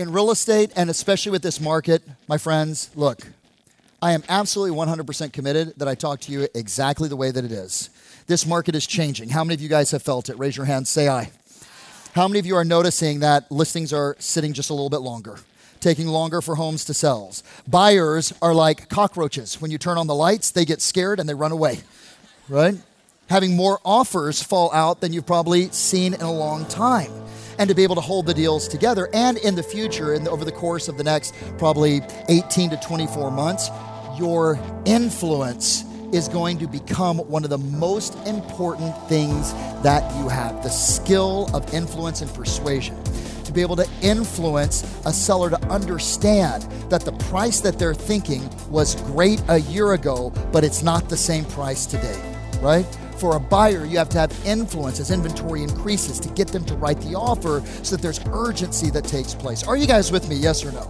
[0.00, 3.20] in real estate and especially with this market, my friends, look,
[4.00, 7.52] I am absolutely 100% committed that I talk to you exactly the way that it
[7.52, 7.90] is.
[8.26, 9.28] This market is changing.
[9.28, 10.38] How many of you guys have felt it?
[10.38, 11.30] Raise your hand, say aye.
[12.14, 15.36] How many of you are noticing that listings are sitting just a little bit longer?
[15.80, 17.34] Taking longer for homes to sell.
[17.68, 19.60] Buyers are like cockroaches.
[19.60, 21.80] When you turn on the lights, they get scared and they run away,
[22.48, 22.74] right?
[23.28, 27.12] Having more offers fall out than you've probably seen in a long time
[27.60, 29.10] and to be able to hold the deals together.
[29.12, 32.00] And in the future, and over the course of the next probably
[32.30, 33.68] 18 to 24 months,
[34.18, 39.52] your influence is going to become one of the most important things
[39.82, 42.96] that you have the skill of influence and persuasion.
[43.44, 48.48] To be able to influence a seller to understand that the price that they're thinking
[48.70, 52.20] was great a year ago, but it's not the same price today,
[52.62, 52.86] right?
[53.20, 56.74] For a buyer, you have to have influence as inventory increases to get them to
[56.74, 59.62] write the offer so that there's urgency that takes place.
[59.62, 60.36] Are you guys with me?
[60.36, 60.84] Yes or no?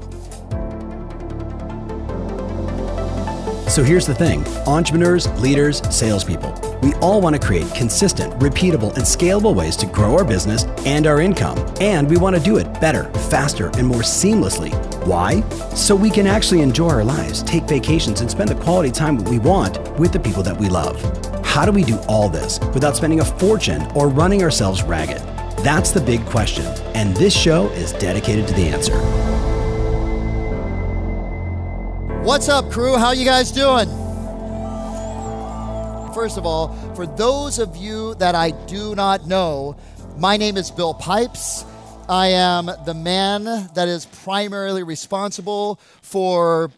[3.68, 6.54] So here's the thing entrepreneurs, leaders, salespeople,
[6.84, 11.08] we all want to create consistent, repeatable, and scalable ways to grow our business and
[11.08, 11.58] our income.
[11.80, 14.72] And we want to do it better, faster, and more seamlessly.
[15.04, 15.40] Why?
[15.74, 19.40] So we can actually enjoy our lives, take vacations, and spend the quality time we
[19.40, 20.96] want with the people that we love.
[21.50, 25.18] How do we do all this without spending a fortune or running ourselves ragged?
[25.64, 28.96] That's the big question, and this show is dedicated to the answer.
[32.22, 32.96] What's up, crew?
[32.96, 33.88] How you guys doing?
[36.14, 39.76] First of all, for those of you that I do not know,
[40.18, 41.64] my name is Bill Pipes.
[42.08, 43.42] I am the man
[43.74, 46.70] that is primarily responsible for.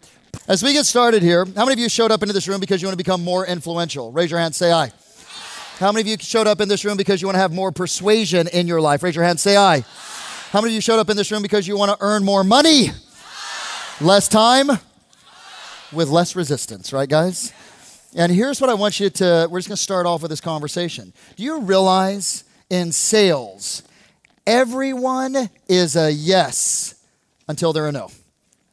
[0.49, 2.83] As we get started here, how many of you showed up into this room because
[2.83, 4.13] you want to become more influential?
[4.13, 4.93] Raise your hand, say aye.
[5.79, 7.73] How many of you showed up in this room because you want to have more
[7.73, 9.03] persuasion in your life?
[9.03, 9.85] Raise your hand, say aye.
[10.51, 12.45] How many of you showed up in this room because you want to earn more
[12.45, 12.89] money?
[14.01, 14.71] Less time?
[15.93, 17.53] with less resistance, right, guys?
[18.15, 21.13] And here's what I want you to, we're just gonna start off with this conversation.
[21.37, 23.83] Do you realize in sales,
[24.47, 26.95] everyone is a yes
[27.49, 28.11] until they're a no?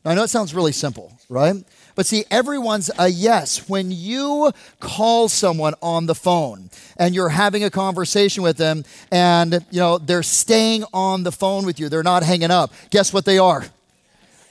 [0.03, 1.63] Now, I know it sounds really simple, right?
[1.95, 3.69] But see, everyone's a yes.
[3.69, 9.65] When you call someone on the phone and you're having a conversation with them and
[9.71, 12.73] you know they're staying on the phone with you, they're not hanging up.
[12.89, 13.63] Guess what they are?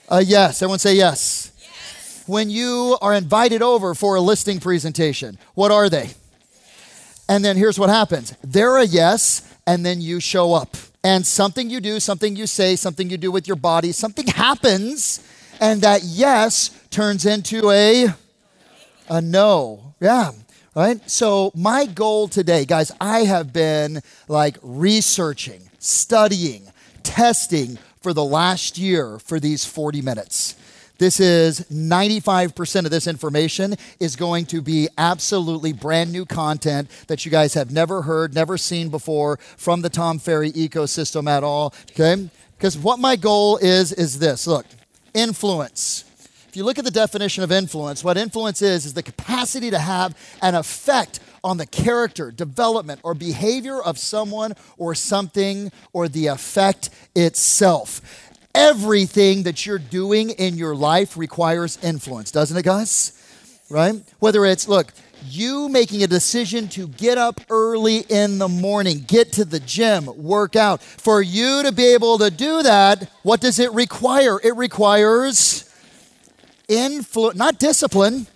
[0.08, 0.62] A yes.
[0.62, 1.52] Everyone say yes
[2.28, 5.38] when you are invited over for a listing presentation?
[5.54, 6.10] What are they?
[7.28, 10.76] And then here's what happens they're a yes, and then you show up.
[11.02, 15.20] And something you do, something you say, something you do with your body, something happens,
[15.60, 18.08] and that yes turns into a,
[19.08, 19.94] a no.
[20.00, 20.32] Yeah
[20.78, 21.10] right?
[21.10, 26.70] So, my goal today, guys, I have been like researching, studying,
[27.02, 30.54] testing for the last year for these 40 minutes.
[30.98, 37.24] This is 95% of this information is going to be absolutely brand new content that
[37.24, 41.72] you guys have never heard, never seen before from the Tom Ferry ecosystem at all.
[41.90, 42.28] Okay?
[42.56, 44.66] Because what my goal is, is this look,
[45.14, 46.04] influence.
[46.48, 49.78] If you look at the definition of influence, what influence is, is the capacity to
[49.78, 56.26] have an effect on the character, development, or behavior of someone or something or the
[56.26, 58.00] effect itself
[58.58, 63.12] everything that you're doing in your life requires influence, doesn't it, guys?
[63.70, 64.02] Right?
[64.18, 64.92] Whether it's, look,
[65.26, 70.06] you making a decision to get up early in the morning, get to the gym,
[70.16, 70.82] work out.
[70.82, 74.40] For you to be able to do that, what does it require?
[74.42, 75.64] It requires
[76.68, 78.26] influence, not discipline.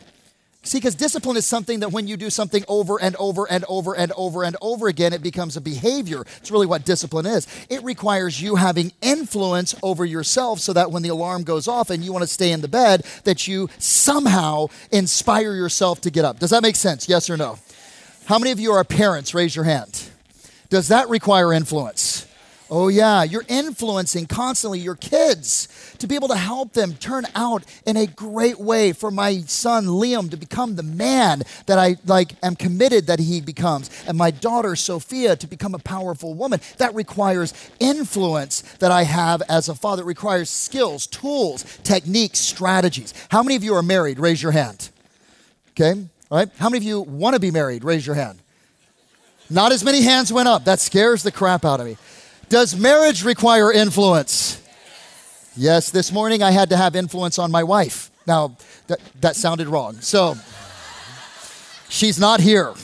[0.65, 3.97] See, because discipline is something that when you do something over and over and over
[3.97, 6.21] and over and over again, it becomes a behavior.
[6.37, 7.49] It's really what discipline is.
[7.69, 12.05] It requires you having influence over yourself so that when the alarm goes off and
[12.05, 16.39] you want to stay in the bed, that you somehow inspire yourself to get up.
[16.39, 17.09] Does that make sense?
[17.09, 17.59] Yes or no?
[18.27, 19.35] How many of you are parents?
[19.35, 20.11] Raise your hand.
[20.71, 22.27] Does that require influence?
[22.75, 25.69] Oh, yeah, you're influencing constantly your kids
[25.99, 29.85] to be able to help them turn out in a great way for my son
[29.85, 34.31] Liam to become the man that I like am committed that he becomes, and my
[34.31, 36.63] daughter Sophia to become a powerful woman.
[36.79, 40.03] That requires influence that I have as a father.
[40.03, 43.13] It requires skills, tools, techniques, strategies.
[43.29, 44.19] How many of you are married?
[44.19, 44.89] Raise your hand.
[45.73, 46.49] Okay, all right.
[46.57, 47.85] How many of you want to be married?
[47.85, 48.39] Raise your hand.
[49.51, 50.65] Not as many hands went up.
[50.65, 51.99] That scares the crap out of me.
[52.49, 54.61] Does marriage require influence?
[55.57, 58.11] Yes, this morning I had to have influence on my wife.
[58.27, 58.57] Now,
[58.87, 60.01] that, that sounded wrong.
[60.01, 60.37] So,
[61.89, 62.75] she's not here,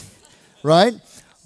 [0.63, 0.93] right?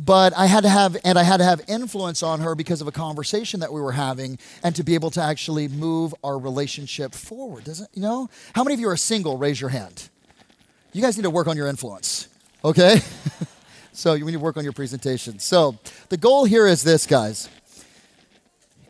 [0.04, 2.88] but I had to have and I had to have influence on her because of
[2.88, 7.14] a conversation that we were having and to be able to actually move our relationship
[7.14, 7.64] forward.
[7.64, 8.30] Doesn't you know?
[8.54, 9.38] How many of you are single?
[9.38, 10.10] Raise your hand.
[10.92, 12.28] You guys need to work on your influence.
[12.64, 13.00] Okay?
[13.94, 15.40] so you need to work on your presentation.
[15.40, 15.78] So
[16.10, 17.50] the goal here is this, guys.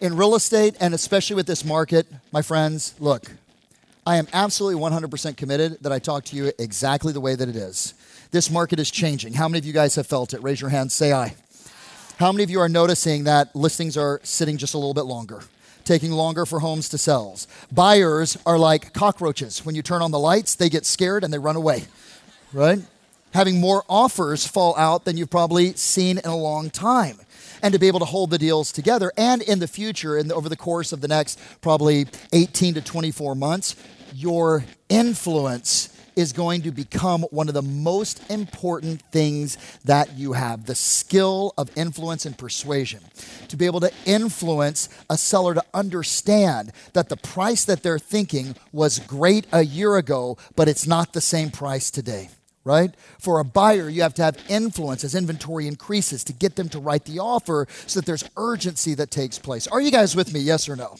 [0.04, 3.32] In real estate and especially with this market, my friends, look,
[4.06, 7.56] I am absolutely 100% committed that I talk to you exactly the way that it
[7.56, 7.94] is.
[8.32, 9.36] This market is changing.
[9.36, 10.44] How many of you guys have felt it?
[10.44, 11.38] Raise your hand, say aye.
[12.18, 15.40] How many of you are noticing that listings are sitting just a little bit longer?
[15.86, 17.40] Taking longer for homes to sell.
[17.72, 19.66] Buyers are like cockroaches.
[19.66, 21.86] When you turn on the lights, they get scared and they run away,
[22.52, 22.80] right?
[23.34, 27.20] Having more offers fall out than you've probably seen in a long time
[27.64, 29.12] and to be able to hold the deals together.
[29.18, 33.34] And in the future, the, over the course of the next probably 18 to 24
[33.34, 33.76] months,
[34.14, 40.68] your influence is going to become one of the most important things that you have
[40.68, 43.00] the skill of influence and persuasion.
[43.48, 48.56] To be able to influence a seller to understand that the price that they're thinking
[48.72, 52.30] was great a year ago, but it's not the same price today
[52.64, 52.94] right?
[53.20, 56.80] For a buyer, you have to have influence as inventory increases to get them to
[56.80, 59.68] write the offer so that there's urgency that takes place.
[59.68, 60.40] Are you guys with me?
[60.40, 60.96] Yes or no?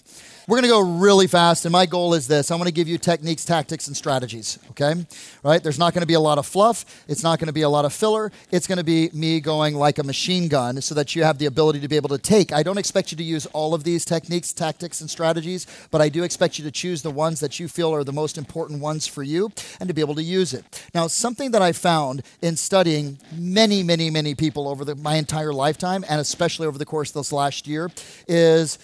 [0.46, 2.52] We're going to go really fast, and my goal is this.
[2.52, 5.06] I'm going to give you techniques, tactics, and strategies, okay?
[5.42, 5.64] Right?
[5.64, 7.06] There's not going to be a lot of fluff.
[7.08, 8.30] It's not going to be a lot of filler.
[8.52, 11.46] It's going to be me going like a machine gun so that you have the
[11.46, 12.52] ability to be able to take.
[12.52, 16.10] I don't expect you to use all of these techniques, tactics, and strategies, but I
[16.10, 19.08] do expect you to choose the ones that you feel are the most important ones
[19.08, 19.50] for you
[19.80, 20.66] and to be able to use it.
[20.94, 25.54] Now, something that I found in studying many, many, many people over the, my entire
[25.54, 27.90] lifetime, and especially over the course of this last year,
[28.28, 28.78] is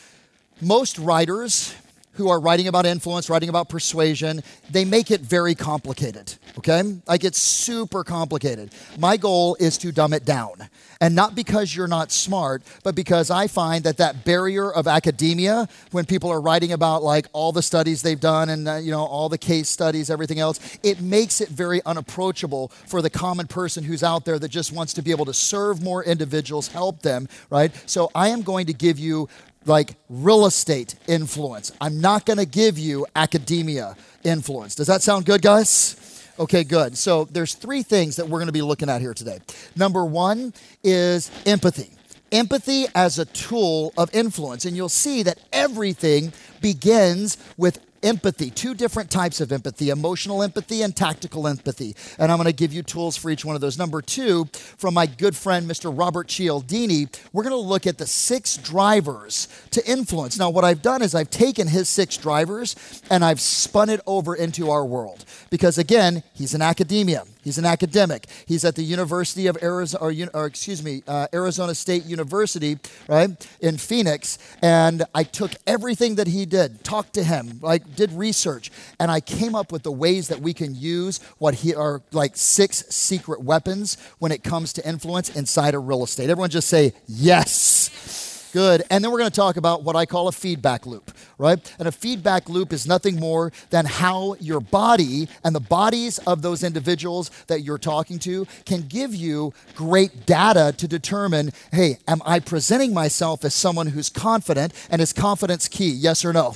[0.62, 1.76] most writers
[2.20, 6.84] who are writing about influence, writing about persuasion, they make it very complicated, okay?
[7.08, 8.72] Like it's super complicated.
[8.98, 10.70] My goal is to dumb it down.
[11.00, 15.70] And not because you're not smart, but because I find that that barrier of academia,
[15.92, 19.06] when people are writing about like all the studies they've done and, uh, you know,
[19.06, 23.86] all the case studies, everything else, it makes it very unapproachable for the common person
[23.86, 27.30] who's out there that just wants to be able to serve more individuals, help them,
[27.50, 27.72] right?
[27.90, 29.30] So I am going to give you
[29.70, 31.72] like real estate influence.
[31.80, 34.76] I'm not going to give you academia influence.
[34.76, 36.26] Does that sound good, guys?
[36.40, 36.98] Okay, good.
[36.98, 39.40] So there's three things that we're going to be looking at here today.
[39.76, 41.90] Number one is empathy.
[42.32, 44.66] Empathy as a tool of influence.
[44.66, 46.32] And you'll see that everything
[46.62, 51.96] begins with empathy, two different types of empathy emotional empathy and tactical empathy.
[52.18, 53.78] And I'm going to give you tools for each one of those.
[53.78, 55.96] Number two, from my good friend, Mr.
[55.96, 60.38] Robert Cialdini, we're going to look at the six drivers to influence.
[60.38, 62.76] Now, what I've done is I've taken his six drivers
[63.10, 65.26] and I've spun it over into our world.
[65.50, 67.24] Because again, he's an academia.
[67.42, 68.28] He's an academic.
[68.46, 72.78] He's at the University of Arizona, or, or excuse me, uh, Arizona State University,
[73.08, 73.30] right,
[73.62, 74.38] in Phoenix.
[74.62, 79.22] And I took everything that he did, talked to him, like did research, and I
[79.22, 83.42] came up with the ways that we can use what he are like six secret
[83.42, 86.30] weapons when it comes to influence inside of real estate.
[86.30, 88.29] Everyone just say yes.
[88.52, 88.84] Good.
[88.90, 91.60] And then we're going to talk about what I call a feedback loop, right?
[91.78, 96.42] And a feedback loop is nothing more than how your body and the bodies of
[96.42, 102.22] those individuals that you're talking to can give you great data to determine hey, am
[102.26, 105.92] I presenting myself as someone who's confident and is confidence key?
[105.92, 106.56] Yes or no?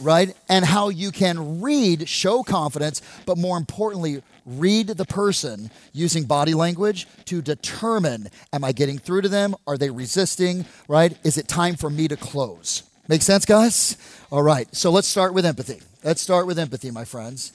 [0.00, 0.36] Right?
[0.48, 6.54] And how you can read, show confidence, but more importantly, read the person using body
[6.54, 9.56] language to determine am I getting through to them?
[9.66, 10.64] Are they resisting?
[10.88, 11.18] Right?
[11.24, 12.84] Is it time for me to close?
[13.08, 13.96] Make sense, guys?
[14.30, 14.72] All right.
[14.74, 15.80] So let's start with empathy.
[16.02, 17.52] Let's start with empathy, my friends.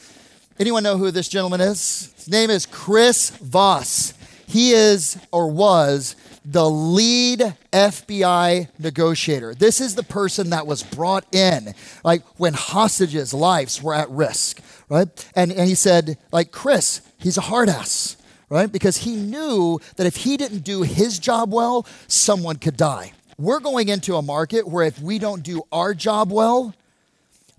[0.59, 2.13] Anyone know who this gentleman is?
[2.15, 4.13] His name is Chris Voss.
[4.51, 9.55] He is or was the lead FBI negotiator.
[9.55, 14.59] This is the person that was brought in, like when hostages' lives were at risk,
[14.89, 15.07] right?
[15.37, 18.17] And, and he said, like, Chris, he's a hard ass,
[18.49, 18.69] right?
[18.69, 23.13] Because he knew that if he didn't do his job well, someone could die.
[23.37, 26.75] We're going into a market where if we don't do our job well,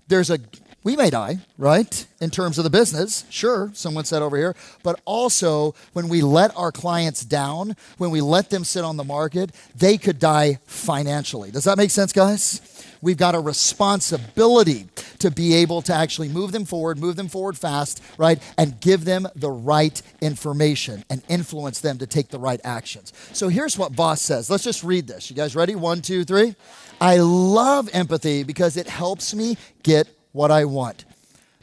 [0.09, 0.37] there's a
[0.83, 2.05] we may die, right?
[2.19, 6.55] In terms of the business, sure, someone said over here, but also when we let
[6.57, 11.51] our clients down, when we let them sit on the market, they could die financially.
[11.51, 12.61] Does that make sense, guys?
[13.01, 14.87] We've got a responsibility
[15.19, 18.41] to be able to actually move them forward, move them forward fast, right?
[18.57, 23.11] And give them the right information and influence them to take the right actions.
[23.33, 24.49] So here's what Voss says.
[24.49, 25.29] Let's just read this.
[25.29, 25.75] You guys ready?
[25.75, 26.55] One, two, three.
[27.01, 31.05] I love empathy because it helps me get what I want.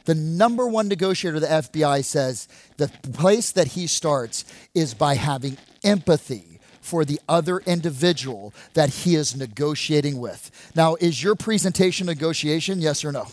[0.05, 2.47] The number one negotiator of the FBI says
[2.77, 9.15] the place that he starts is by having empathy for the other individual that he
[9.15, 10.49] is negotiating with.
[10.75, 12.81] Now, is your presentation negotiation?
[12.81, 13.27] Yes or no?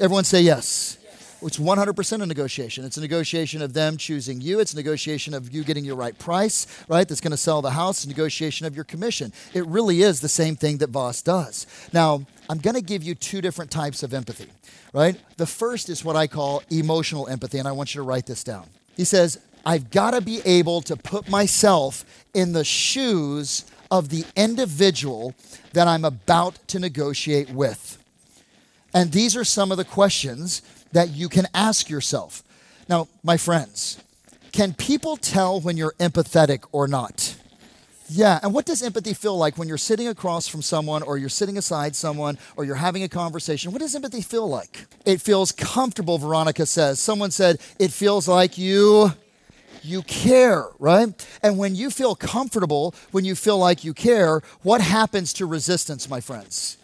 [0.00, 0.96] Everyone say yes.
[1.44, 2.84] It's 100% a negotiation.
[2.84, 4.60] It's a negotiation of them choosing you.
[4.60, 7.08] It's a negotiation of you getting your right price, right?
[7.08, 8.06] That's going to sell the house.
[8.06, 9.32] Negotiation of your commission.
[9.52, 11.66] It really is the same thing that Voss does.
[11.92, 14.50] Now, I'm going to give you two different types of empathy,
[14.92, 15.16] right?
[15.36, 18.44] The first is what I call emotional empathy, and I want you to write this
[18.44, 18.66] down.
[18.96, 24.24] He says, I've got to be able to put myself in the shoes of the
[24.36, 25.34] individual
[25.72, 27.98] that I'm about to negotiate with.
[28.94, 32.42] And these are some of the questions that you can ask yourself.
[32.88, 34.02] Now, my friends,
[34.52, 37.36] can people tell when you're empathetic or not?
[38.08, 41.30] Yeah, and what does empathy feel like when you're sitting across from someone or you're
[41.30, 43.72] sitting aside someone or you're having a conversation?
[43.72, 44.84] What does empathy feel like?
[45.06, 47.00] It feels comfortable, Veronica says.
[47.00, 49.12] Someone said it feels like you
[49.82, 51.08] you care, right?
[51.42, 56.08] And when you feel comfortable, when you feel like you care, what happens to resistance,
[56.08, 56.76] my friends?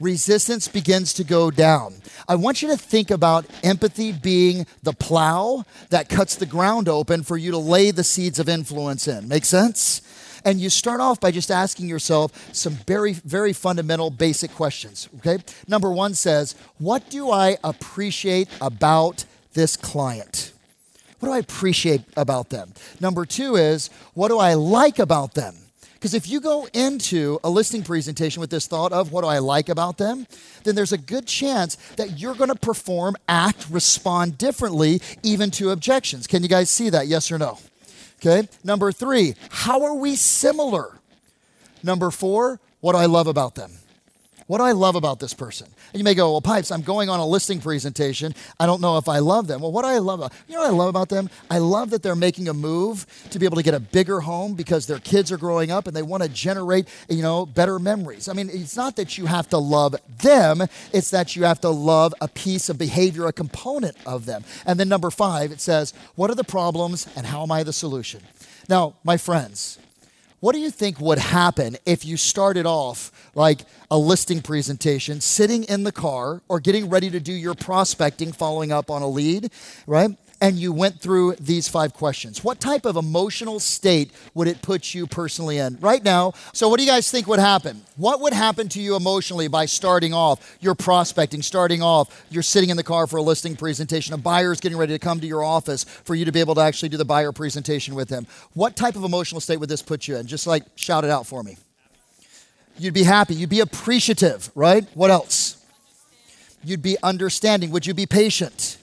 [0.00, 1.94] Resistance begins to go down.
[2.28, 7.22] I want you to think about empathy being the plow that cuts the ground open
[7.22, 9.28] for you to lay the seeds of influence in.
[9.28, 10.02] Make sense?
[10.44, 15.08] And you start off by just asking yourself some very, very fundamental, basic questions.
[15.18, 15.38] Okay?
[15.66, 19.24] Number one says, What do I appreciate about
[19.54, 20.52] this client?
[21.18, 22.72] What do I appreciate about them?
[23.00, 25.56] Number two is, What do I like about them?
[25.98, 29.38] Because if you go into a listing presentation with this thought of what do I
[29.38, 30.26] like about them,
[30.62, 35.70] then there's a good chance that you're going to perform, act, respond differently, even to
[35.70, 36.28] objections.
[36.28, 37.08] Can you guys see that?
[37.08, 37.58] Yes or no?
[38.20, 38.48] Okay.
[38.62, 40.98] Number three, how are we similar?
[41.82, 43.72] Number four, what do I love about them?
[44.48, 45.68] What do I love about this person?
[45.92, 48.34] And you may go, well, Pipes, I'm going on a listing presentation.
[48.58, 49.60] I don't know if I love them.
[49.60, 51.28] Well, what do I love about You know what I love about them?
[51.50, 54.54] I love that they're making a move to be able to get a bigger home
[54.54, 58.26] because their kids are growing up and they want to generate, you know, better memories.
[58.26, 60.62] I mean, it's not that you have to love them,
[60.94, 64.44] it's that you have to love a piece of behavior, a component of them.
[64.64, 67.74] And then number five, it says, what are the problems and how am I the
[67.74, 68.22] solution?
[68.66, 69.78] Now, my friends,
[70.40, 75.64] what do you think would happen if you started off like a listing presentation, sitting
[75.64, 79.50] in the car or getting ready to do your prospecting, following up on a lead,
[79.86, 80.10] right?
[80.40, 84.94] And you went through these five questions, what type of emotional state would it put
[84.94, 86.32] you personally in right now?
[86.52, 87.82] So, what do you guys think would happen?
[87.96, 92.70] What would happen to you emotionally by starting off your prospecting, starting off, you're sitting
[92.70, 95.26] in the car for a listing presentation, a buyer is getting ready to come to
[95.26, 98.26] your office for you to be able to actually do the buyer presentation with him?
[98.54, 100.26] What type of emotional state would this put you in?
[100.26, 101.56] Just like shout it out for me.
[102.78, 104.86] You'd be happy, you'd be appreciative, right?
[104.94, 105.56] What else?
[106.62, 107.70] You'd be understanding.
[107.70, 108.78] Would you be patient?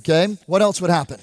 [0.00, 1.20] Okay, what else would happen?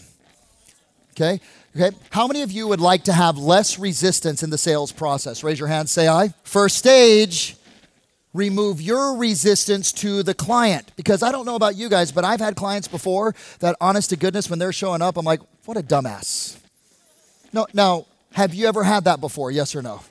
[1.12, 1.42] Okay,
[1.76, 1.96] okay.
[2.12, 5.44] How many of you would like to have less resistance in the sales process?
[5.44, 6.32] Raise your hand, say aye.
[6.44, 7.58] First stage,
[8.36, 10.92] remove your resistance to the client.
[10.96, 14.16] Because I don't know about you guys, but I've had clients before that, honest to
[14.16, 16.60] goodness, when they're showing up, I'm like, what a dumbass.
[17.52, 19.50] No, now, have you ever had that before?
[19.50, 20.02] Yes or no?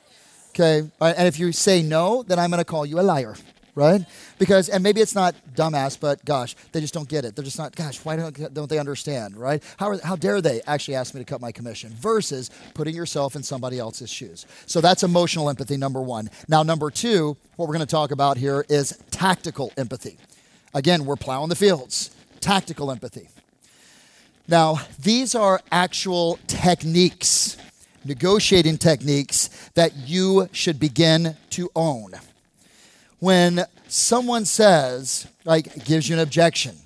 [0.50, 3.36] Okay, and if you say no, then I'm going to call you a liar
[3.76, 4.00] right?
[4.38, 7.36] Because, and maybe it's not dumbass, but gosh, they just don't get it.
[7.36, 9.62] They're just not, gosh, why don't, don't they understand, right?
[9.76, 13.36] How, are, how dare they actually ask me to cut my commission versus putting yourself
[13.36, 14.46] in somebody else's shoes?
[14.64, 16.30] So that's emotional empathy, number one.
[16.48, 20.16] Now, number two, what we're going to talk about here is tactical empathy.
[20.74, 22.10] Again, we're plowing the fields.
[22.40, 23.28] Tactical empathy.
[24.48, 27.58] Now, these are actual techniques,
[28.06, 32.12] negotiating techniques that you should begin to own
[33.18, 36.76] when someone says, like, gives you an objection,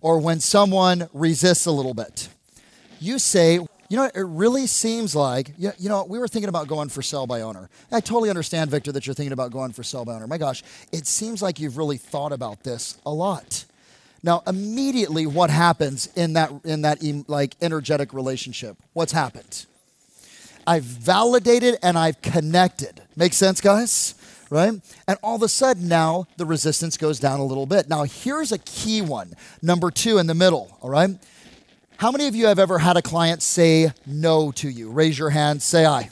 [0.00, 2.28] or when someone resists a little bit,
[3.00, 3.54] you say,
[3.88, 7.26] you know, it really seems like, you know, we were thinking about going for sell
[7.26, 7.68] by owner.
[7.90, 10.26] I totally understand, Victor, that you're thinking about going for sell by owner.
[10.26, 10.62] My gosh,
[10.92, 13.64] it seems like you've really thought about this a lot.
[14.22, 18.76] Now, immediately, what happens in that in that like energetic relationship?
[18.92, 19.66] What's happened?
[20.66, 23.02] I've validated and I've connected.
[23.16, 24.14] Make sense, guys?
[24.52, 24.74] Right?
[25.08, 27.88] And all of a sudden now the resistance goes down a little bit.
[27.88, 29.32] Now, here's a key one
[29.62, 31.08] number two in the middle, all right?
[31.96, 34.90] How many of you have ever had a client say no to you?
[34.90, 36.10] Raise your hand, say aye.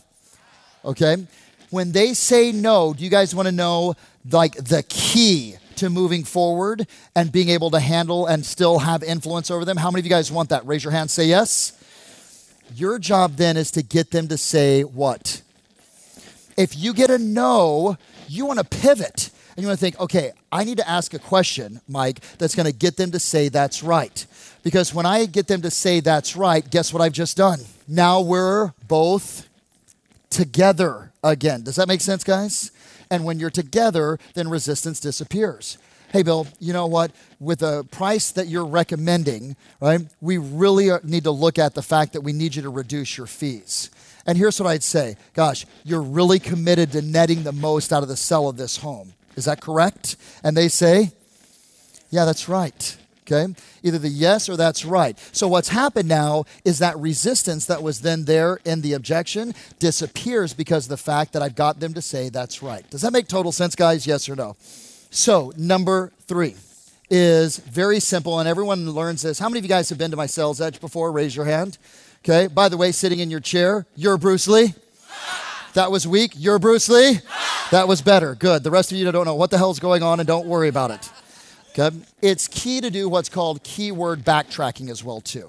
[0.87, 1.27] Okay?
[1.69, 3.95] When they say no, do you guys want to know
[4.31, 9.51] like the key to moving forward and being able to handle and still have influence
[9.51, 9.77] over them?
[9.77, 10.67] How many of you guys want that?
[10.67, 11.75] Raise your hand, say yes.
[12.75, 15.43] Your job then is to get them to say what?
[16.57, 17.97] If you get a no,
[18.31, 21.19] you want to pivot and you want to think, okay, I need to ask a
[21.19, 24.25] question, Mike, that's going to get them to say that's right.
[24.63, 27.59] Because when I get them to say that's right, guess what I've just done?
[27.89, 29.49] Now we're both
[30.31, 31.65] together again.
[31.65, 32.71] Does that make sense, guys?
[33.11, 35.77] And when you're together, then resistance disappears.
[36.13, 37.11] Hey, Bill, you know what?
[37.41, 41.83] With the price that you're recommending, right, we really uh, need to look at the
[41.83, 43.91] fact that we need you to reduce your fees.
[44.27, 48.09] And here's what I'd say Gosh, you're really committed to netting the most out of
[48.09, 49.15] the sale of this home.
[49.37, 50.17] Is that correct?
[50.43, 51.13] And they say,
[52.11, 52.97] Yeah, that's right.
[53.31, 53.55] Okay?
[53.83, 55.19] Either the yes or that's right.
[55.33, 60.53] So what's happened now is that resistance that was then there in the objection disappears
[60.53, 62.89] because the fact that I've got them to say that's right.
[62.91, 64.07] Does that make total sense, guys?
[64.07, 64.57] Yes or no?
[65.11, 66.57] So, number three
[67.09, 69.39] is very simple, and everyone learns this.
[69.39, 71.11] How many of you guys have been to my sales edge before?
[71.11, 71.79] Raise your hand.
[72.23, 74.75] Okay, by the way, sitting in your chair, you're Bruce Lee.
[75.73, 76.33] That was weak.
[76.37, 77.21] You're Bruce Lee.
[77.71, 78.35] That was better.
[78.35, 78.63] Good.
[78.63, 80.91] The rest of you don't know what the hell's going on and don't worry about
[80.91, 81.11] it.
[81.71, 81.97] Okay?
[82.21, 85.49] It's key to do what's called keyword backtracking as well too.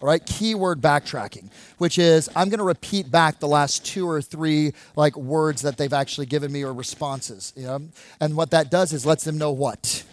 [0.00, 4.22] All right, keyword backtracking, which is I'm going to repeat back the last two or
[4.22, 7.52] three like words that they've actually given me or responses.
[7.56, 7.88] You know?
[8.20, 10.04] And what that does is lets them know what?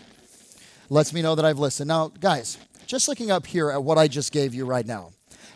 [0.90, 1.90] Lets me know that I've listened.
[1.90, 5.12] Now, guys, just looking up here at what I just gave you right now.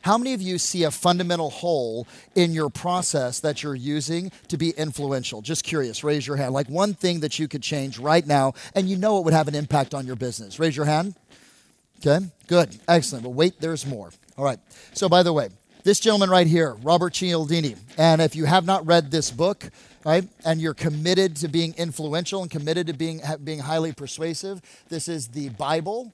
[0.06, 4.56] How many of you see a fundamental hole in your process that you're using to
[4.56, 5.42] be influential?
[5.42, 6.54] Just curious, raise your hand.
[6.54, 9.48] Like one thing that you could change right now and you know it would have
[9.48, 10.60] an impact on your business.
[10.60, 11.16] Raise your hand.
[12.06, 13.24] Okay, good, excellent.
[13.24, 14.12] But wait, there's more.
[14.38, 14.60] All right.
[14.94, 15.50] So, by the way,
[15.84, 19.72] this gentleman right here, Robert Cialdini, and if you have not read this book,
[20.04, 25.08] right, and you're committed to being influential and committed to being being highly persuasive, this
[25.08, 26.14] is the Bible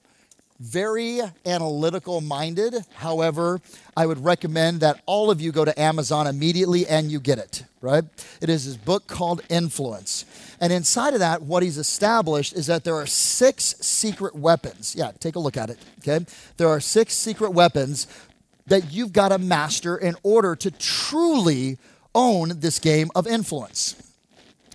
[0.62, 2.74] very analytical minded.
[2.94, 3.60] However,
[3.96, 7.64] I would recommend that all of you go to Amazon immediately and you get it,
[7.80, 8.04] right?
[8.40, 10.24] It is his book called Influence.
[10.60, 14.94] And inside of that, what he's established is that there are six secret weapons.
[14.96, 16.24] Yeah, take a look at it, okay?
[16.58, 18.06] There are six secret weapons
[18.68, 21.76] that you've got to master in order to truly
[22.14, 23.96] own this game of influence.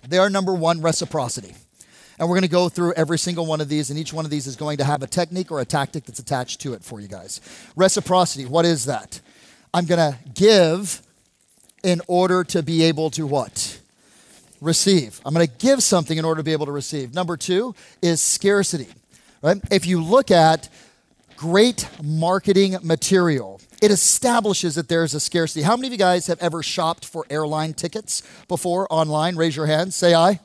[0.06, 1.54] They are number one, reciprocity.
[2.18, 4.30] And we're going to go through every single one of these, and each one of
[4.30, 7.00] these is going to have a technique or a tactic that's attached to it for
[7.00, 7.40] you guys.
[7.76, 9.20] Reciprocity, what is that?
[9.72, 11.02] I'm going to give
[11.84, 13.80] in order to be able to what?
[14.60, 15.20] Receive.
[15.24, 17.14] I'm going to give something in order to be able to receive.
[17.14, 18.88] Number two is scarcity,
[19.40, 19.58] right?
[19.70, 20.68] If you look at
[21.36, 25.62] great marketing material, it establishes that there's a scarcity.
[25.62, 29.36] How many of you guys have ever shopped for airline tickets before online?
[29.36, 29.94] Raise your hand.
[29.94, 30.40] Say aye.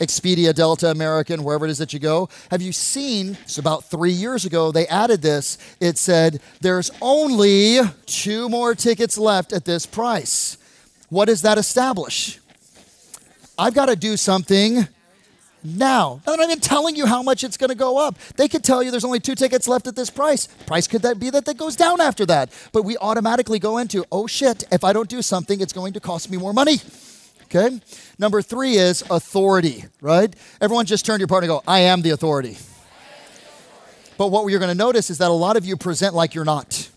[0.00, 2.28] Expedia, Delta, American, wherever it is that you go.
[2.50, 3.38] Have you seen?
[3.42, 5.58] It's about three years ago, they added this.
[5.80, 10.58] It said, there's only two more tickets left at this price.
[11.08, 12.38] What does that establish?
[13.58, 14.88] I've got to do something
[15.64, 16.20] now.
[16.26, 18.18] I'm not even telling you how much it's going to go up.
[18.36, 20.46] They could tell you there's only two tickets left at this price.
[20.66, 22.50] Price could that be that that goes down after that.
[22.72, 26.00] But we automatically go into, oh shit, if I don't do something, it's going to
[26.00, 26.78] cost me more money.
[27.46, 27.80] Okay?
[28.18, 30.34] Number three is authority, right?
[30.60, 32.56] Everyone just turn to your partner and go, I am the authority.
[34.18, 36.44] But what you're going to notice is that a lot of you present like you're
[36.44, 36.90] not.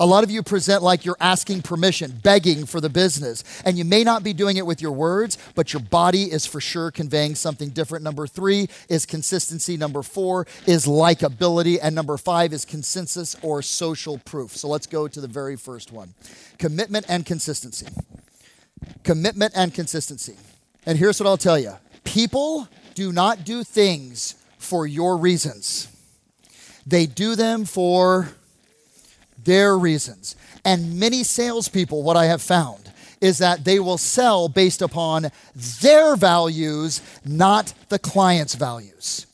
[0.00, 3.44] A lot of you present like you're asking permission, begging for the business.
[3.66, 6.58] And you may not be doing it with your words, but your body is for
[6.58, 8.02] sure conveying something different.
[8.02, 9.76] Number three is consistency.
[9.76, 11.78] Number four is likability.
[11.80, 14.56] And number five is consensus or social proof.
[14.56, 16.14] So let's go to the very first one
[16.58, 17.86] commitment and consistency
[19.02, 20.36] commitment and consistency.
[20.86, 25.88] And here's what I'll tell you people do not do things for your reasons,
[26.86, 28.30] they do them for
[29.42, 30.36] their reasons.
[30.64, 35.30] And many salespeople, what I have found, is that they will sell based upon
[35.80, 39.26] their values, not the client's values.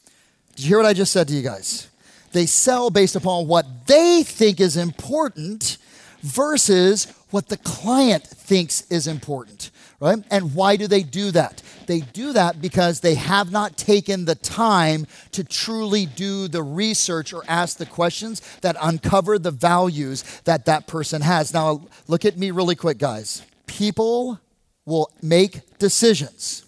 [0.54, 1.88] Did you hear what I just said to you guys?
[2.32, 5.78] They sell based upon what they think is important
[6.22, 9.70] versus what the client thinks is important,
[10.00, 10.24] right?
[10.30, 11.62] And why do they do that?
[11.86, 17.34] They do that because they have not taken the time to truly do the research
[17.34, 21.52] or ask the questions that uncover the values that that person has.
[21.52, 23.42] Now, look at me really quick, guys.
[23.66, 24.40] People
[24.86, 26.64] will make decisions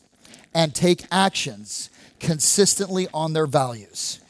[0.55, 1.89] and take actions
[2.21, 4.21] consistently on their values.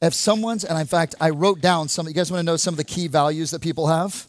[0.00, 2.72] If someone's, and in fact, I wrote down some, you guys want to know some
[2.72, 4.26] of the key values that people have?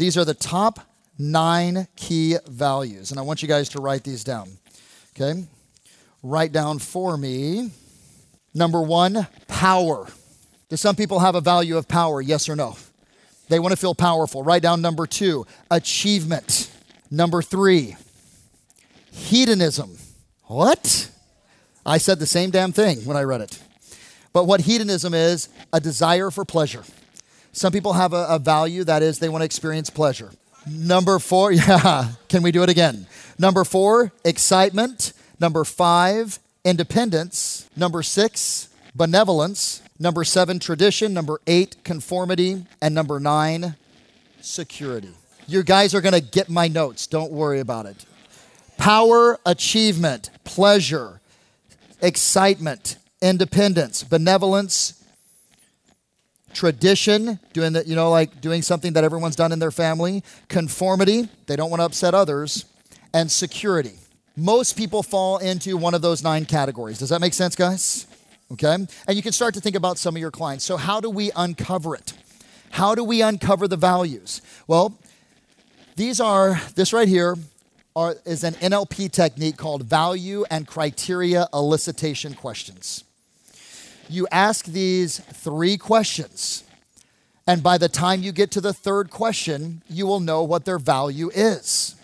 [0.00, 0.80] These are the top
[1.18, 4.48] nine key values, and I want you guys to write these down.
[5.14, 5.44] Okay?
[6.22, 7.70] Write down for me.
[8.54, 10.06] Number one, power.
[10.70, 12.22] Do some people have a value of power?
[12.22, 12.78] Yes or no?
[13.50, 14.42] They want to feel powerful.
[14.42, 16.70] Write down number two, achievement.
[17.10, 17.94] Number three,
[19.12, 19.98] hedonism.
[20.44, 21.10] What?
[21.84, 23.62] I said the same damn thing when I read it.
[24.32, 26.84] But what hedonism is, a desire for pleasure.
[27.52, 30.30] Some people have a, a value that is they want to experience pleasure.
[30.66, 32.12] Number four, yeah.
[32.28, 33.06] Can we do it again?
[33.38, 35.12] Number four, excitement.
[35.40, 37.68] Number five, independence.
[37.76, 39.82] Number six, benevolence.
[39.98, 41.12] Number seven, tradition.
[41.14, 42.66] Number eight, conformity.
[42.80, 43.76] And number nine,
[44.40, 45.10] security.
[45.46, 47.06] You guys are going to get my notes.
[47.06, 48.04] Don't worry about it.
[48.76, 51.20] Power, achievement, pleasure,
[52.00, 54.99] excitement, independence, benevolence,
[56.52, 61.28] tradition, doing that, you know, like doing something that everyone's done in their family, conformity,
[61.46, 62.64] they don't want to upset others,
[63.14, 63.94] and security.
[64.36, 66.98] Most people fall into one of those nine categories.
[66.98, 68.06] Does that make sense, guys?
[68.52, 68.74] Okay?
[68.74, 70.64] And you can start to think about some of your clients.
[70.64, 72.12] So, how do we uncover it?
[72.70, 74.42] How do we uncover the values?
[74.66, 74.98] Well,
[75.96, 77.36] these are, this right here
[77.96, 83.04] are, is an NLP technique called value and criteria elicitation questions.
[84.10, 86.64] You ask these three questions,
[87.46, 90.80] and by the time you get to the third question, you will know what their
[90.80, 91.94] value is.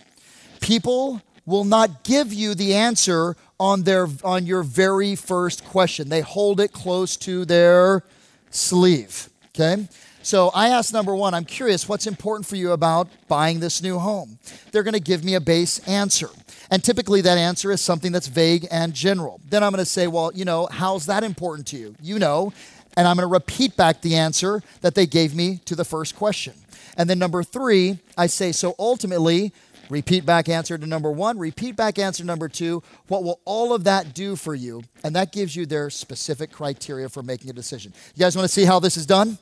[0.60, 6.08] People will not give you the answer on their on your very first question.
[6.08, 8.04] They hold it close to their
[8.50, 9.28] sleeve.
[9.48, 9.88] Okay?
[10.26, 14.00] So I asked number one, I'm curious, what's important for you about buying this new
[14.00, 14.40] home?
[14.72, 16.30] They're going to give me a base answer.
[16.68, 19.40] And typically that answer is something that's vague and general.
[19.48, 21.94] Then I'm going to say, well, you know, how's that important to you?
[22.02, 22.52] You know.
[22.96, 26.16] And I'm going to repeat back the answer that they gave me to the first
[26.16, 26.54] question.
[26.96, 29.52] And then number three, I say, so ultimately,
[29.90, 32.82] repeat back answer to number one, repeat back answer number two.
[33.06, 34.82] What will all of that do for you?
[35.04, 37.92] And that gives you their specific criteria for making a decision.
[38.16, 39.38] You guys want to see how this is done?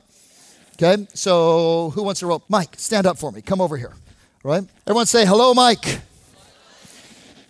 [0.77, 2.43] Okay, so who wants to roll?
[2.49, 3.41] Mike, stand up for me.
[3.41, 3.93] Come over here.
[4.43, 4.63] Right?
[4.85, 6.01] Everyone say, hello, Mike.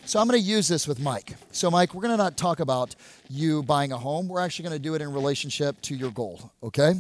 [0.06, 1.34] So I'm going to use this with Mike.
[1.52, 2.96] So, Mike, we're going to not talk about
[3.28, 4.28] you buying a home.
[4.28, 6.52] We're actually going to do it in relationship to your goal.
[6.62, 6.94] Okay?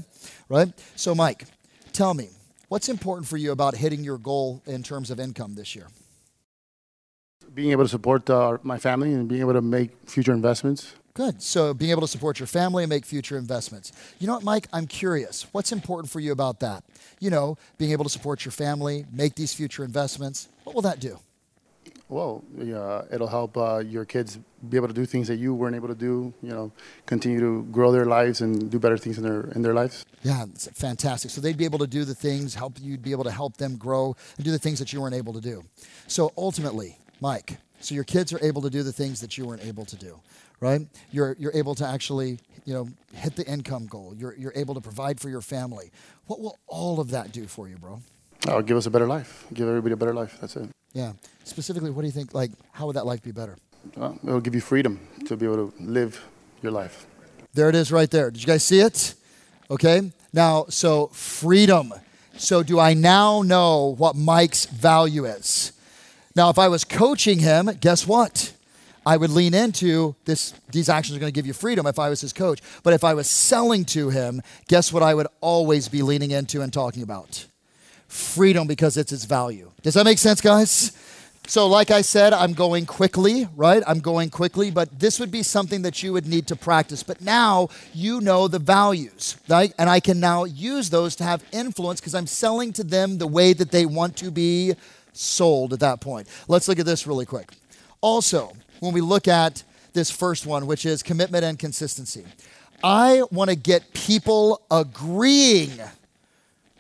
[0.49, 0.73] Right?
[0.95, 1.45] So, Mike,
[1.93, 2.29] tell me,
[2.69, 5.87] what's important for you about hitting your goal in terms of income this year?
[7.53, 10.95] Being able to support uh, my family and being able to make future investments.
[11.15, 11.41] Good.
[11.41, 13.93] So being able to support your family and make future investments.
[14.19, 14.67] You know what, Mike?
[14.73, 15.47] I'm curious.
[15.53, 16.83] What's important for you about that?
[17.21, 20.49] You know, being able to support your family, make these future investments.
[20.65, 21.19] What will that do?
[22.09, 25.77] Well, yeah, it'll help uh, your kids be able to do things that you weren't
[25.77, 26.33] able to do.
[26.43, 26.71] You know,
[27.05, 30.05] continue to grow their lives and do better things in their in their lives.
[30.21, 31.31] Yeah, it's fantastic.
[31.31, 33.77] So they'd be able to do the things, help you'd be able to help them
[33.77, 35.63] grow and do the things that you weren't able to do.
[36.07, 39.63] So ultimately, Mike, so your kids are able to do the things that you weren't
[39.63, 40.19] able to do
[40.65, 40.81] right?
[41.11, 44.13] You're, you're able to actually, you know, hit the income goal.
[44.17, 45.91] You're, you're able to provide for your family.
[46.25, 48.01] What will all of that do for you, bro?
[48.47, 49.45] Oh, give us a better life.
[49.53, 50.37] Give everybody a better life.
[50.41, 50.69] That's it.
[50.93, 51.13] Yeah.
[51.43, 53.57] Specifically, what do you think, like, how would that life be better?
[53.95, 56.23] Well, it'll give you freedom to be able to live
[56.63, 57.05] your life.
[57.53, 58.31] There it is right there.
[58.31, 59.13] Did you guys see it?
[59.69, 60.11] Okay.
[60.33, 61.93] Now, so freedom.
[62.37, 65.71] So, do I now know what Mike's value is?
[66.35, 68.54] Now, if I was coaching him, guess what?
[69.05, 72.09] I would lean into this, these actions are going to give you freedom if I
[72.09, 72.61] was his coach.
[72.83, 76.61] But if I was selling to him, guess what I would always be leaning into
[76.61, 77.45] and talking about?
[78.07, 79.71] Freedom because it's its value.
[79.83, 80.91] Does that make sense, guys?
[81.47, 83.83] So, like I said, I'm going quickly, right?
[83.85, 87.03] I'm going quickly, but this would be something that you would need to practice.
[87.03, 89.71] But now you know the values, right?
[89.77, 93.27] And I can now use those to have influence because I'm selling to them the
[93.27, 94.73] way that they want to be
[95.13, 96.27] sold at that point.
[96.47, 97.51] Let's look at this really quick.
[98.01, 102.25] Also, when we look at this first one, which is commitment and consistency.
[102.83, 105.71] I want to get people agreeing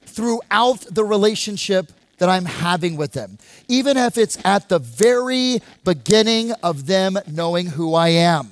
[0.03, 6.51] throughout the relationship that I'm having with them, even if it's at the very beginning
[6.63, 8.51] of them knowing who I am.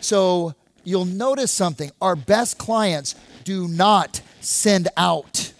[0.00, 0.54] So
[0.84, 5.52] you'll notice something our best clients do not send out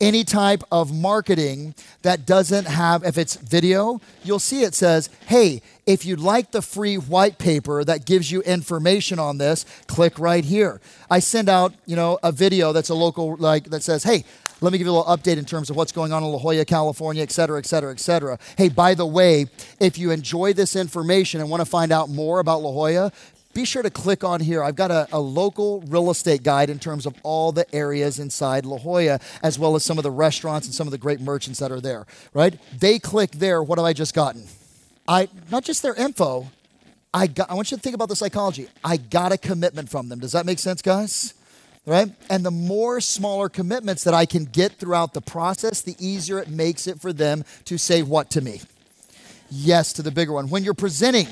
[0.00, 5.62] any type of marketing that doesn't have, if it's video, you'll see it says, hey,
[5.86, 10.44] if you'd like the free white paper that gives you information on this, click right
[10.44, 10.80] here.
[11.10, 14.24] I send out, you know, a video that's a local, like, that says, hey,
[14.60, 16.38] let me give you a little update in terms of what's going on in La
[16.38, 18.38] Jolla, California, et cetera, et cetera, et cetera.
[18.56, 19.46] Hey, by the way,
[19.80, 23.12] if you enjoy this information and want to find out more about La Jolla,
[23.54, 24.62] be sure to click on here.
[24.62, 28.64] I've got a, a, local real estate guide in terms of all the areas inside
[28.64, 31.58] La Jolla, as well as some of the restaurants and some of the great merchants
[31.58, 32.58] that are there, right?
[32.78, 33.62] They click there.
[33.62, 34.46] What have I just gotten?
[35.06, 36.50] I not just their info.
[37.14, 37.50] I got.
[37.50, 38.68] I want you to think about the psychology.
[38.84, 40.18] I got a commitment from them.
[40.18, 41.34] Does that make sense, guys?
[41.84, 42.10] Right?
[42.30, 46.48] And the more smaller commitments that I can get throughout the process, the easier it
[46.48, 48.60] makes it for them to say what to me?
[49.50, 50.48] Yes to the bigger one.
[50.48, 51.26] When you're presenting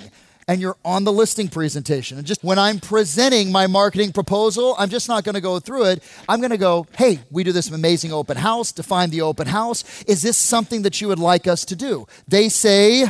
[0.51, 2.19] and you're on the listing presentation.
[2.19, 5.85] And just when I'm presenting my marketing proposal, I'm just not going to go through
[5.85, 6.03] it.
[6.29, 10.03] I'm going to go, hey, we do this amazing open house, define the open house.
[10.09, 12.09] Is this something that you would like us to do?
[12.27, 13.05] They say,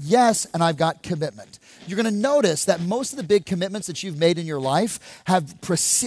[0.00, 3.86] yes, and I've got commitment you're going to notice that most of the big commitments
[3.86, 5.60] that you've made in your life have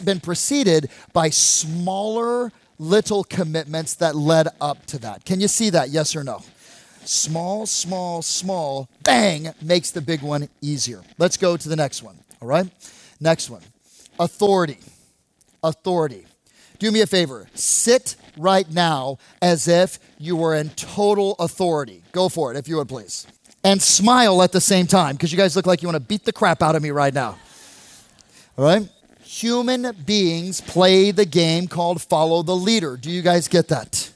[0.05, 5.25] been preceded by smaller little commitments that led up to that.
[5.25, 5.89] Can you see that?
[5.89, 6.41] Yes or no?
[7.05, 11.01] Small, small, small, bang, makes the big one easier.
[11.17, 12.17] Let's go to the next one.
[12.41, 12.67] All right?
[13.19, 13.61] Next one
[14.19, 14.77] authority.
[15.63, 16.25] Authority.
[16.79, 17.47] Do me a favor.
[17.53, 22.03] Sit right now as if you were in total authority.
[22.11, 23.27] Go for it, if you would please
[23.63, 26.25] and smile at the same time because you guys look like you want to beat
[26.25, 27.37] the crap out of me right now.
[28.57, 28.87] All right?
[29.23, 32.97] Human beings play the game called follow the leader.
[32.97, 34.11] Do you guys get that?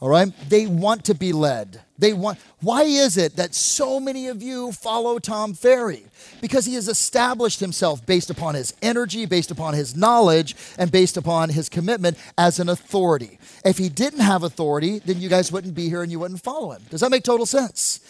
[0.00, 0.32] All right?
[0.48, 1.80] They want to be led.
[1.98, 6.04] They want Why is it that so many of you follow Tom Ferry?
[6.40, 11.18] Because he has established himself based upon his energy, based upon his knowledge, and based
[11.18, 13.38] upon his commitment as an authority.
[13.64, 16.72] If he didn't have authority, then you guys wouldn't be here and you wouldn't follow
[16.72, 16.82] him.
[16.88, 18.00] Does that make total sense?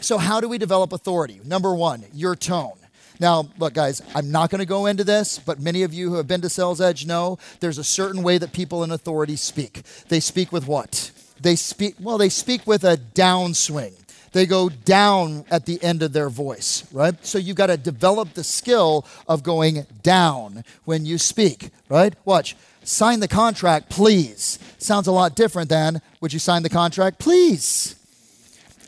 [0.00, 1.40] So, how do we develop authority?
[1.44, 2.76] Number one, your tone.
[3.18, 6.16] Now, look, guys, I'm not going to go into this, but many of you who
[6.16, 9.82] have been to Sales Edge know there's a certain way that people in authority speak.
[10.08, 11.10] They speak with what?
[11.40, 13.94] They speak, well, they speak with a downswing.
[14.32, 17.14] They go down at the end of their voice, right?
[17.24, 22.14] So you've got to develop the skill of going down when you speak, right?
[22.26, 22.54] Watch.
[22.82, 24.58] Sign the contract, please.
[24.78, 27.96] Sounds a lot different than, would you sign the contract, please?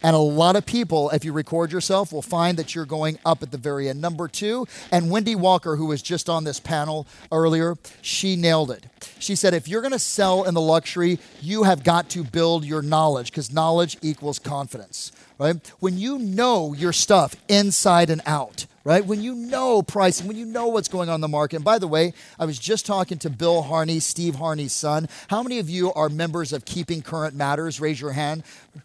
[0.03, 3.43] And a lot of people, if you record yourself, will find that you're going up
[3.43, 4.01] at the very end.
[4.01, 8.87] Number two, and Wendy Walker, who was just on this panel earlier, she nailed it.
[9.19, 12.65] She said, if you're going to sell in the luxury, you have got to build
[12.65, 15.57] your knowledge because knowledge equals confidence, right?
[15.81, 19.05] When you know your stuff inside and out, right?
[19.05, 21.57] When you know pricing, when you know what's going on in the market.
[21.57, 25.09] And by the way, I was just talking to Bill Harney, Steve Harney's son.
[25.29, 27.81] How many of you are members of Keeping Current Matters?
[27.81, 28.45] Raise your hand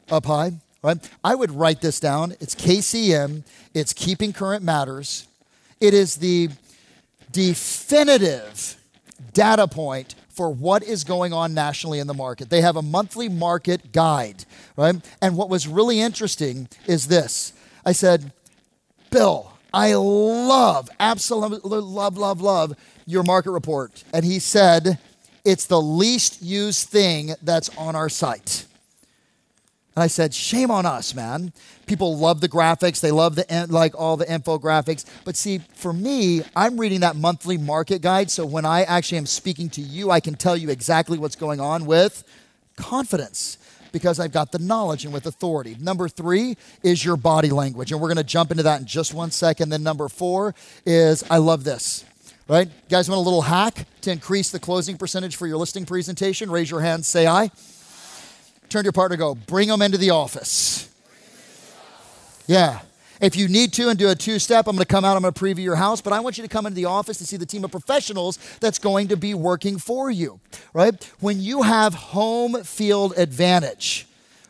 [0.10, 0.98] up high right?
[1.24, 2.34] I would write this down.
[2.40, 3.44] It's KCM,
[3.74, 5.28] it's Keeping Current Matters.
[5.80, 6.50] It is the
[7.32, 8.78] definitive
[9.34, 12.50] data point for what is going on nationally in the market.
[12.50, 14.96] They have a monthly market guide, right?
[15.22, 17.54] And what was really interesting is this.
[17.86, 18.32] I said,
[19.10, 24.04] Bill, I love, absolutely love, love, love your market report.
[24.14, 25.00] And he said,
[25.46, 28.66] it's the least used thing that's on our site.
[29.96, 31.54] And I said, shame on us, man.
[31.86, 33.00] People love the graphics.
[33.00, 35.06] They love the like all the infographics.
[35.24, 38.32] But see, for me, I'm reading that monthly market guide.
[38.32, 41.60] So when I actually am speaking to you, I can tell you exactly what's going
[41.60, 42.24] on with
[42.76, 43.60] confidence
[43.92, 45.78] because I've got the knowledge and with authority.
[45.80, 47.92] Number three is your body language.
[47.92, 49.70] And we're going to jump into that in just one second.
[49.70, 52.04] Then number four is I love this.
[52.48, 52.68] Right?
[52.68, 56.52] You guys want a little hack to increase the closing percentage for your listing presentation?
[56.52, 57.52] Raise your hand, say aye.
[58.74, 60.92] Turn to your partner go, bring them into the office.
[62.48, 62.80] Yeah.
[63.22, 65.22] If you need to and do a two step, I'm going to come out, I'm
[65.22, 67.26] going to preview your house, but I want you to come into the office to
[67.28, 70.40] see the team of professionals that's going to be working for you,
[70.74, 70.96] right?
[71.20, 74.08] When you have home field advantage,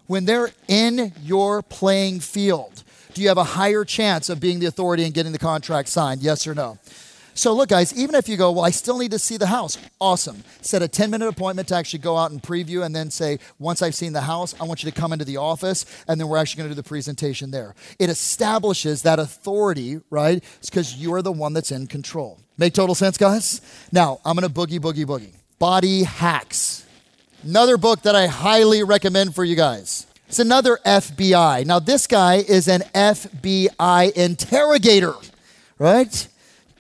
[0.07, 2.81] when they're in your playing field,
[3.13, 6.21] do you have a higher chance of being the authority and getting the contract signed?
[6.21, 6.77] Yes or no?
[7.35, 9.77] So, look, guys, even if you go, well, I still need to see the house,
[9.99, 10.43] awesome.
[10.61, 13.81] Set a 10 minute appointment to actually go out and preview and then say, once
[13.81, 16.37] I've seen the house, I want you to come into the office and then we're
[16.37, 17.73] actually going to do the presentation there.
[17.97, 20.43] It establishes that authority, right?
[20.59, 22.39] It's because you are the one that's in control.
[22.57, 23.61] Make total sense, guys?
[23.91, 25.33] Now, I'm going to boogie, boogie, boogie.
[25.57, 26.85] Body Hacks.
[27.43, 30.07] Another book that I highly recommend for you guys.
[30.27, 31.65] It's another FBI.
[31.65, 35.13] Now, this guy is an FBI interrogator,
[35.77, 36.27] right?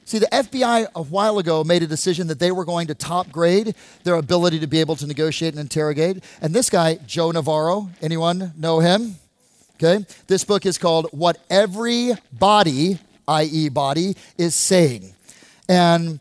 [0.05, 3.31] See, the FBI a while ago made a decision that they were going to top
[3.31, 6.23] grade their ability to be able to negotiate and interrogate.
[6.41, 9.15] And this guy, Joe Navarro, anyone know him?
[9.75, 10.05] Okay.
[10.27, 15.13] This book is called What Every Body, i.e., Body, is Saying.
[15.67, 16.19] And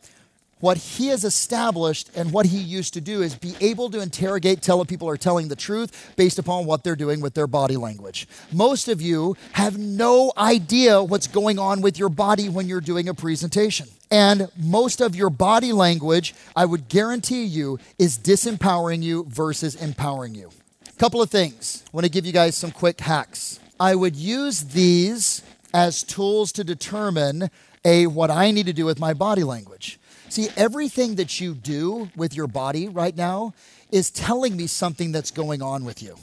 [0.63, 4.63] what he has established and what he used to do is be able to interrogate,
[4.63, 7.77] tell if people are telling the truth based upon what they're doing with their body
[7.77, 8.29] language.
[8.53, 13.09] Most of you have no idea what's going on with your body when you're doing
[13.09, 13.89] a presentation.
[14.09, 20.37] And most of your body language, I would guarantee you, is disempowering you versus empowering
[20.37, 20.51] you.
[20.97, 21.83] Couple of things.
[21.87, 23.59] I want to give you guys some quick hacks.
[23.81, 25.43] I would use these
[25.75, 27.51] as tools to determine
[27.85, 29.99] a what I need to do with my body language.
[30.33, 33.53] See, everything that you do with your body right now
[33.91, 36.17] is telling me something that's going on with you.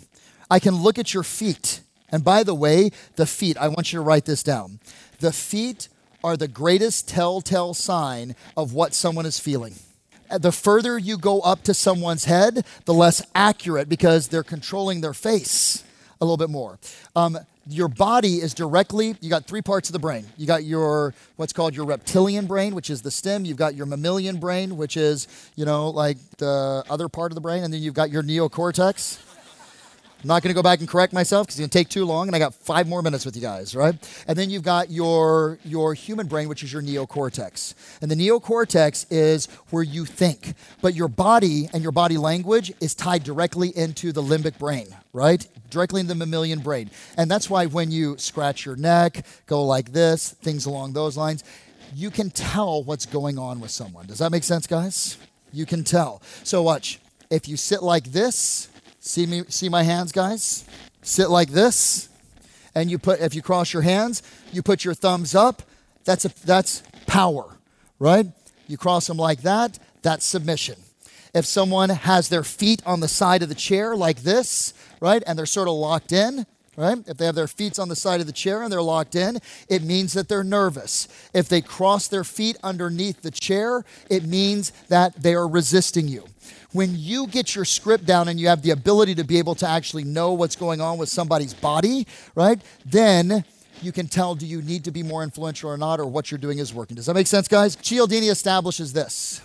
[0.50, 1.82] I can look at your feet.
[2.12, 4.80] And by the way, the feet, I want you to write this down.
[5.20, 5.90] The feet
[6.24, 9.76] are the greatest telltale sign of what someone is feeling.
[10.28, 15.02] Uh, The further you go up to someone's head, the less accurate because they're controlling
[15.02, 15.84] their face
[16.20, 16.80] a little bit more.
[17.16, 17.38] Um,
[17.70, 20.26] your body is directly, you got three parts of the brain.
[20.38, 23.46] You got your, what's called your reptilian brain, which is the stem.
[23.46, 27.42] You've got your mammalian brain, which is, you know, like the other part of the
[27.42, 27.64] brain.
[27.64, 29.20] And then you've got your neocortex.
[30.22, 32.04] I'm not going to go back and correct myself because it's going to take too
[32.04, 33.96] long, and I got five more minutes with you guys, right?
[34.28, 39.06] And then you've got your your human brain, which is your neocortex, and the neocortex
[39.10, 44.12] is where you think, but your body and your body language is tied directly into
[44.12, 45.48] the limbic brain, right?
[45.70, 49.94] Directly into the mammalian brain, and that's why when you scratch your neck, go like
[49.94, 51.46] this, things along those lines,
[51.96, 54.06] you can tell what's going on with someone.
[54.06, 55.18] Does that make sense, guys?
[55.54, 56.22] You can tell.
[56.44, 57.00] So watch.
[57.30, 58.69] If you sit like this.
[59.00, 60.66] See me see my hands, guys?
[61.02, 62.10] Sit like this.
[62.76, 65.64] And you put if you cross your hands, you put your thumbs up.
[66.04, 67.58] That's a that's power,
[67.98, 68.28] right?
[68.68, 70.76] You cross them like that, that's submission.
[71.34, 75.24] If someone has their feet on the side of the chair like this, right?
[75.26, 76.98] And they're sort of locked in, right?
[77.08, 79.40] If they have their feet on the side of the chair and they're locked in,
[79.68, 81.08] it means that they're nervous.
[81.34, 86.26] If they cross their feet underneath the chair, it means that they are resisting you.
[86.72, 89.68] When you get your script down and you have the ability to be able to
[89.68, 92.06] actually know what's going on with somebody's body,
[92.36, 92.62] right?
[92.86, 93.44] Then
[93.82, 96.38] you can tell do you need to be more influential or not, or what you're
[96.38, 96.96] doing is working.
[96.96, 97.76] Does that make sense, guys?
[97.76, 99.42] Cialdini establishes this.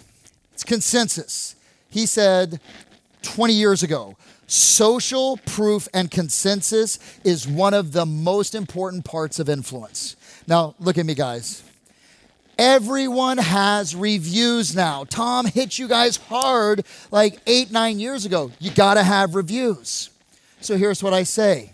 [0.52, 1.56] It's consensus.
[1.88, 2.60] He said
[3.22, 9.48] 20 years ago, social proof and consensus is one of the most important parts of
[9.48, 10.16] influence.
[10.46, 11.62] Now, look at me, guys.
[12.58, 15.04] Everyone has reviews now.
[15.04, 18.52] Tom hit you guys hard like eight, nine years ago.
[18.60, 20.10] You got to have reviews.
[20.60, 21.72] So here's what I say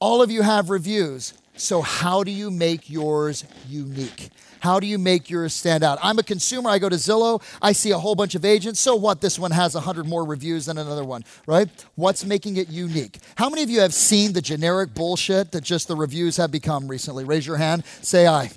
[0.00, 1.34] all of you have reviews.
[1.56, 4.30] So, how do you make yours unique?
[4.60, 5.98] How do you make yours stand out?
[6.02, 6.70] I'm a consumer.
[6.70, 7.42] I go to Zillow.
[7.62, 8.80] I see a whole bunch of agents.
[8.80, 9.20] So what?
[9.20, 11.68] This one has 100 more reviews than another one, right?
[11.94, 13.18] What's making it unique?
[13.36, 16.88] How many of you have seen the generic bullshit that just the reviews have become
[16.88, 17.24] recently?
[17.24, 17.84] Raise your hand.
[18.02, 18.50] Say aye.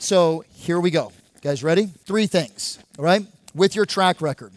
[0.00, 1.12] So here we go.
[1.42, 1.92] Guys, ready?
[2.06, 3.26] Three things, all right?
[3.54, 4.50] With your track record.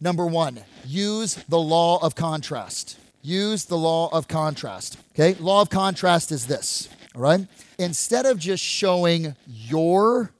[0.00, 2.96] Number one, use the law of contrast.
[3.20, 4.96] Use the law of contrast.
[5.12, 5.34] Okay?
[5.42, 7.44] Law of contrast is this, all right?
[7.76, 10.30] Instead of just showing your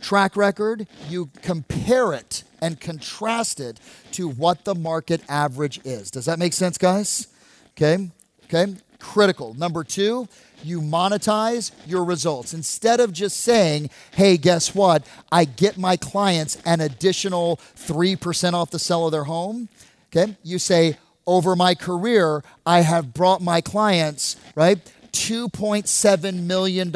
[0.00, 3.78] track record, you compare it and contrast it
[4.12, 6.10] to what the market average is.
[6.10, 7.28] Does that make sense, guys?
[7.76, 8.08] Okay?
[8.44, 8.74] Okay?
[9.02, 9.52] Critical.
[9.54, 10.28] Number two,
[10.62, 12.54] you monetize your results.
[12.54, 15.04] Instead of just saying, hey, guess what?
[15.30, 19.68] I get my clients an additional 3% off the sale of their home.
[20.06, 20.36] Okay?
[20.44, 24.78] You say, over my career, I have brought my clients, right?
[25.10, 26.92] $2.7 million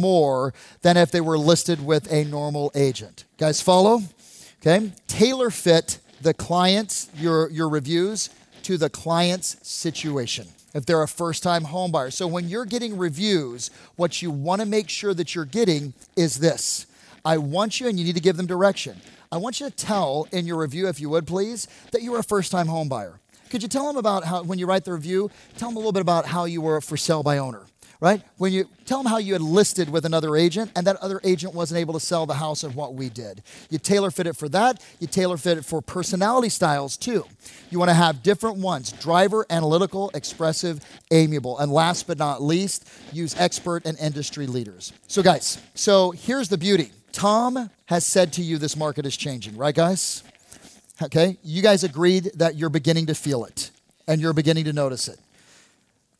[0.00, 3.24] more than if they were listed with a normal agent.
[3.38, 4.02] Guys, follow?
[4.60, 4.92] Okay?
[5.08, 8.30] Tailor fit the clients, your, your reviews,
[8.62, 12.10] to the client's situation if they're a first time home buyer.
[12.10, 16.38] So when you're getting reviews, what you want to make sure that you're getting is
[16.38, 16.86] this
[17.24, 19.00] I want you, and you need to give them direction.
[19.32, 22.18] I want you to tell in your review, if you would please, that you were
[22.18, 23.20] a first time home buyer.
[23.50, 25.92] Could you tell them about how, when you write the review, tell them a little
[25.92, 27.66] bit about how you were for sale by owner,
[28.00, 28.22] right?
[28.38, 31.54] When you tell them how you had listed with another agent and that other agent
[31.54, 33.42] wasn't able to sell the house of what we did.
[33.68, 34.82] You tailor fit it for that.
[34.98, 37.24] You tailor fit it for personality styles too.
[37.70, 41.58] You want to have different ones driver, analytical, expressive, amiable.
[41.58, 44.92] And last but not least, use expert and industry leaders.
[45.06, 49.56] So, guys, so here's the beauty Tom has said to you this market is changing,
[49.56, 50.22] right, guys?
[51.02, 53.70] Okay, you guys agreed that you're beginning to feel it
[54.06, 55.18] and you're beginning to notice it.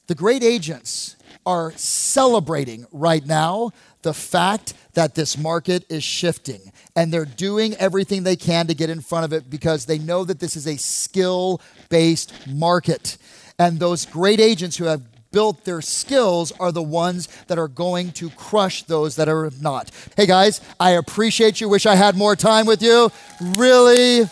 [0.06, 3.70] The great agents are celebrating right now
[4.02, 8.90] the fact that this market is shifting and they're doing everything they can to get
[8.90, 13.18] in front of it because they know that this is a skill based market.
[13.58, 18.10] And those great agents who have built their skills are the ones that are going
[18.12, 19.90] to crush those that are not.
[20.16, 21.68] Hey guys, I appreciate you.
[21.68, 23.10] Wish I had more time with you.
[23.56, 24.24] Really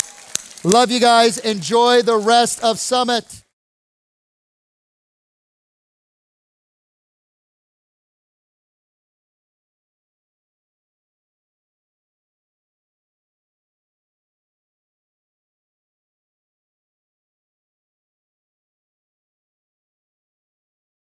[0.65, 1.39] love you guys.
[1.39, 3.45] Enjoy the rest of Summit.